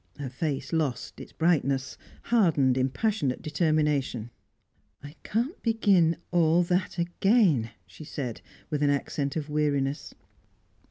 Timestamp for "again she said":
6.97-8.41